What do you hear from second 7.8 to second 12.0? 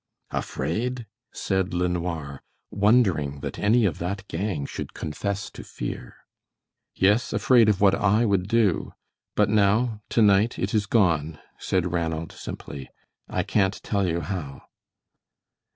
what I would do. But now, tonight, it is gone," said